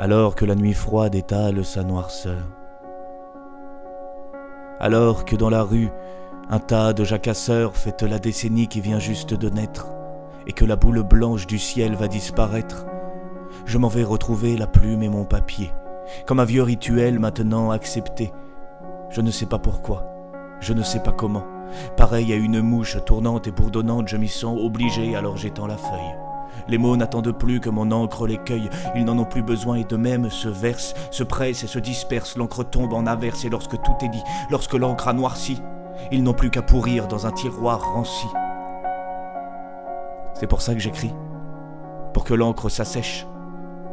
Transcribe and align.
alors 0.00 0.34
que 0.34 0.46
la 0.46 0.54
nuit 0.54 0.72
froide 0.72 1.14
étale 1.14 1.62
sa 1.62 1.84
noirceur. 1.84 2.38
Alors 4.80 5.26
que 5.26 5.36
dans 5.36 5.50
la 5.50 5.62
rue, 5.62 5.90
un 6.48 6.58
tas 6.58 6.94
de 6.94 7.04
jacasseurs 7.04 7.76
fête 7.76 8.02
la 8.02 8.18
décennie 8.18 8.66
qui 8.66 8.80
vient 8.80 8.98
juste 8.98 9.34
de 9.34 9.50
naître, 9.50 9.88
et 10.46 10.52
que 10.52 10.64
la 10.64 10.76
boule 10.76 11.02
blanche 11.02 11.46
du 11.46 11.58
ciel 11.58 11.96
va 11.96 12.08
disparaître, 12.08 12.86
je 13.66 13.76
m'en 13.76 13.88
vais 13.88 14.02
retrouver 14.02 14.56
la 14.56 14.66
plume 14.66 15.02
et 15.02 15.10
mon 15.10 15.26
papier, 15.26 15.70
comme 16.24 16.40
un 16.40 16.46
vieux 16.46 16.62
rituel 16.62 17.18
maintenant 17.18 17.70
accepté. 17.70 18.32
Je 19.10 19.20
ne 19.20 19.30
sais 19.30 19.46
pas 19.46 19.58
pourquoi, 19.58 20.06
je 20.60 20.72
ne 20.72 20.82
sais 20.82 21.00
pas 21.00 21.12
comment. 21.12 21.44
Pareil 21.98 22.32
à 22.32 22.36
une 22.36 22.62
mouche 22.62 22.96
tournante 23.04 23.48
et 23.48 23.52
bourdonnante, 23.52 24.08
je 24.08 24.16
m'y 24.16 24.28
sens 24.28 24.58
obligé, 24.58 25.14
alors 25.14 25.36
j'étends 25.36 25.66
la 25.66 25.76
feuille. 25.76 26.29
Les 26.68 26.78
mots 26.78 26.96
n'attendent 26.96 27.32
plus 27.32 27.60
que 27.60 27.70
mon 27.70 27.90
encre 27.90 28.26
les 28.26 28.38
cueille, 28.38 28.70
ils 28.94 29.04
n'en 29.04 29.18
ont 29.18 29.24
plus 29.24 29.42
besoin 29.42 29.76
et 29.76 29.84
de 29.84 29.96
même 29.96 30.30
se 30.30 30.48
versent, 30.48 30.94
se 31.10 31.22
pressent 31.22 31.64
et 31.64 31.66
se 31.66 31.78
dispersent, 31.78 32.36
l'encre 32.36 32.64
tombe 32.64 32.92
en 32.92 33.06
averse 33.06 33.44
et 33.44 33.48
lorsque 33.48 33.80
tout 33.82 33.96
est 34.02 34.08
dit, 34.08 34.22
lorsque 34.50 34.74
l'encre 34.74 35.08
a 35.08 35.12
noirci, 35.12 35.60
ils 36.12 36.22
n'ont 36.22 36.34
plus 36.34 36.50
qu'à 36.50 36.62
pourrir 36.62 37.08
dans 37.08 37.26
un 37.26 37.32
tiroir 37.32 37.94
ranci. 37.94 38.26
C'est 40.34 40.46
pour 40.46 40.62
ça 40.62 40.74
que 40.74 40.80
j'écris, 40.80 41.12
pour 42.14 42.24
que 42.24 42.34
l'encre 42.34 42.68
s'assèche, 42.68 43.26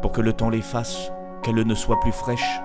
pour 0.02 0.12
que 0.12 0.21
le 0.21 0.34
temps 0.34 0.49
l'efface, 0.49 1.12
qu'elle 1.44 1.55
ne 1.55 1.76
soit 1.76 1.99
plus 1.99 2.12
fraîche. 2.12 2.62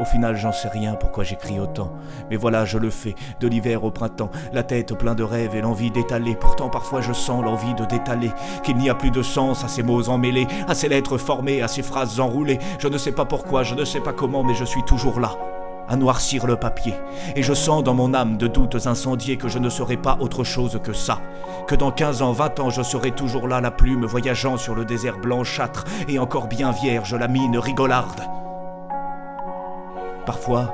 Au 0.00 0.04
final, 0.04 0.34
j'en 0.34 0.52
sais 0.52 0.68
rien 0.68 0.94
pourquoi 0.94 1.24
j'écris 1.24 1.60
autant. 1.60 1.92
Mais 2.30 2.36
voilà, 2.36 2.64
je 2.64 2.78
le 2.78 2.88
fais, 2.88 3.14
de 3.38 3.46
l'hiver 3.46 3.84
au 3.84 3.90
printemps, 3.90 4.30
la 4.54 4.62
tête 4.62 4.94
plein 4.94 5.14
de 5.14 5.22
rêves 5.22 5.54
et 5.54 5.60
l'envie 5.60 5.90
d'étaler. 5.90 6.34
Pourtant, 6.34 6.70
parfois, 6.70 7.02
je 7.02 7.12
sens 7.12 7.44
l'envie 7.44 7.74
de 7.74 7.84
détaler, 7.84 8.30
qu'il 8.62 8.78
n'y 8.78 8.88
a 8.88 8.94
plus 8.94 9.10
de 9.10 9.22
sens 9.22 9.62
à 9.62 9.68
ces 9.68 9.82
mots 9.82 10.08
emmêlés, 10.08 10.46
à 10.68 10.74
ces 10.74 10.88
lettres 10.88 11.18
formées, 11.18 11.60
à 11.60 11.68
ces 11.68 11.82
phrases 11.82 12.18
enroulées. 12.18 12.58
Je 12.78 12.88
ne 12.88 12.96
sais 12.96 13.12
pas 13.12 13.26
pourquoi, 13.26 13.62
je 13.62 13.74
ne 13.74 13.84
sais 13.84 14.00
pas 14.00 14.14
comment, 14.14 14.42
mais 14.42 14.54
je 14.54 14.64
suis 14.64 14.82
toujours 14.84 15.20
là, 15.20 15.32
à 15.86 15.96
noircir 15.96 16.46
le 16.46 16.56
papier. 16.56 16.94
Et 17.36 17.42
je 17.42 17.52
sens 17.52 17.84
dans 17.84 17.94
mon 17.94 18.14
âme 18.14 18.38
de 18.38 18.46
doutes 18.46 18.86
incendiés 18.86 19.36
que 19.36 19.48
je 19.48 19.58
ne 19.58 19.68
serai 19.68 19.98
pas 19.98 20.16
autre 20.20 20.44
chose 20.44 20.80
que 20.82 20.94
ça. 20.94 21.18
Que 21.66 21.74
dans 21.74 21.90
15 21.90 22.22
ans, 22.22 22.32
20 22.32 22.60
ans, 22.60 22.70
je 22.70 22.82
serai 22.82 23.10
toujours 23.10 23.46
là, 23.46 23.60
la 23.60 23.70
plume, 23.70 24.06
voyageant 24.06 24.56
sur 24.56 24.74
le 24.74 24.86
désert 24.86 25.18
blanchâtre, 25.18 25.84
et 26.08 26.18
encore 26.18 26.46
bien 26.46 26.70
vierge, 26.70 27.14
la 27.14 27.28
mine 27.28 27.58
rigolarde. 27.58 28.39
Parfois, 30.30 30.72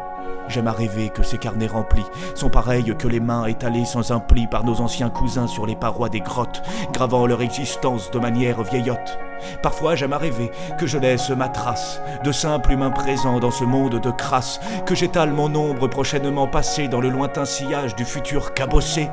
j'aime 0.49 0.69
à 0.69 0.73
rêver 0.73 1.09
que 1.09 1.23
ces 1.23 1.39
carnets 1.39 1.67
remplis 1.67 2.05
sont 2.35 2.51
pareils 2.51 2.95
que 2.99 3.09
les 3.09 3.21
mains 3.21 3.47
étalées 3.47 3.87
sans 3.87 4.12
un 4.12 4.21
pli 4.21 4.47
par 4.47 4.65
nos 4.65 4.83
anciens 4.83 5.09
cousins 5.09 5.47
sur 5.47 5.65
les 5.65 5.75
parois 5.75 6.11
des 6.11 6.21
grottes, 6.21 6.61
gravant 6.93 7.27
leur 7.27 7.41
existence 7.41 8.11
de 8.11 8.19
manière 8.19 8.62
vieillotte. 8.62 9.19
Parfois 9.62 9.95
j'aime 9.95 10.12
à 10.12 10.19
rêver 10.19 10.51
que 10.79 10.87
je 10.87 10.99
laisse 10.99 11.31
ma 11.31 11.49
trace 11.49 12.03
de 12.23 12.33
simple 12.33 12.73
humain 12.73 12.91
présent 12.91 13.41
dans 13.41 13.51
ce 13.51 13.65
monde 13.65 13.99
de 13.99 14.11
crasse, 14.11 14.61
que 14.84 14.95
j'étale 14.95 15.33
mon 15.33 15.55
ombre 15.55 15.89
prochainement 15.89 16.47
passée 16.47 16.89
dans 16.89 17.01
le 17.01 17.09
lointain 17.09 17.47
sillage 17.47 17.97
du 17.97 18.05
futur 18.05 18.53
cabossé. 18.53 19.09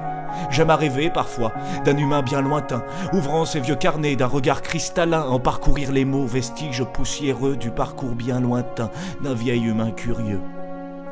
J'aime 0.50 0.70
à 0.70 0.76
rêver 0.76 1.09
parfois 1.09 1.52
d'un 1.86 1.98
humain 1.98 2.22
bien 2.22 2.42
lointain, 2.42 2.84
ouvrant 3.14 3.45
ses 3.45 3.59
vieux 3.59 3.76
carnets 3.76 4.16
d'un 4.16 4.28
regard 4.28 4.62
cristallin, 4.62 5.23
en 5.23 5.40
parcourir 5.40 5.92
les 5.92 6.06
mots 6.06 6.25
vestiges 6.25 6.84
poussiéreux 6.84 7.56
du 7.56 7.72
parcours 7.72 8.16
bien 8.16 8.40
lointain 8.40 8.90
d'un 9.22 9.34
vieil 9.34 9.66
humain 9.66 9.92
curieux. 9.92 10.42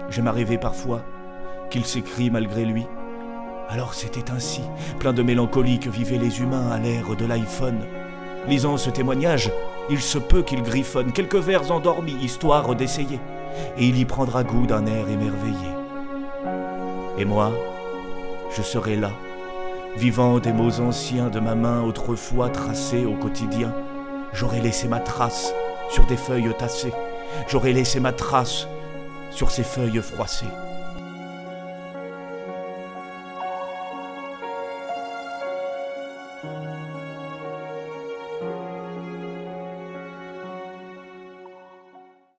J'aime 0.09 0.27
à 0.27 0.31
rêver 0.31 0.57
parfois 0.57 1.01
qu'il 1.69 1.85
s'écrit 1.85 2.29
malgré 2.29 2.65
lui. 2.65 2.85
Alors 3.69 3.93
c'était 3.93 4.31
ainsi, 4.31 4.61
plein 4.99 5.13
de 5.13 5.23
mélancolie 5.23 5.79
que 5.79 5.89
vivaient 5.89 6.17
les 6.17 6.41
humains 6.41 6.69
à 6.69 6.77
l'ère 6.77 7.15
de 7.15 7.25
l'iPhone. 7.25 7.79
Lisant 8.47 8.75
ce 8.75 8.89
témoignage, 8.89 9.51
il 9.89 10.01
se 10.01 10.17
peut 10.17 10.41
qu'il 10.41 10.63
griffonne 10.63 11.13
quelques 11.13 11.35
vers 11.35 11.71
endormis, 11.71 12.17
histoire 12.21 12.75
d'essayer, 12.75 13.19
et 13.77 13.85
il 13.85 13.97
y 13.97 14.05
prendra 14.05 14.43
goût 14.43 14.65
d'un 14.65 14.85
air 14.85 15.07
émerveillé. 15.09 15.69
Et 17.17 17.25
moi, 17.25 17.51
je 18.55 18.61
serai 18.61 18.95
là, 18.95 19.11
vivant 19.97 20.39
des 20.39 20.51
mots 20.53 20.79
anciens 20.79 21.29
de 21.29 21.39
ma 21.39 21.55
main 21.55 21.81
autrefois 21.81 22.49
tracés 22.49 23.05
au 23.05 23.15
quotidien. 23.15 23.73
J'aurai 24.33 24.61
laissé 24.61 24.87
ma 24.87 24.99
trace 24.99 25.53
sur 25.89 26.05
des 26.05 26.17
feuilles 26.17 26.53
tassées, 26.57 26.93
j'aurai 27.47 27.73
laissé 27.73 27.99
ma 27.99 28.13
trace 28.13 28.67
sur 29.31 29.51
ces 29.51 29.63
feuilles 29.63 30.01
froissées. 30.01 30.45